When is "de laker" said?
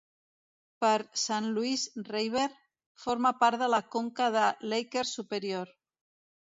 4.39-5.07